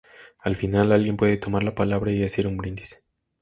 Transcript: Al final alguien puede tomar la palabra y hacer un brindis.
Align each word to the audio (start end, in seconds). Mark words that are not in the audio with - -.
Al 0.39 0.55
final 0.55 0.93
alguien 0.93 1.15
puede 1.15 1.37
tomar 1.37 1.61
la 1.61 1.75
palabra 1.75 2.11
y 2.11 2.23
hacer 2.23 2.47
un 2.47 2.57
brindis. 2.57 3.03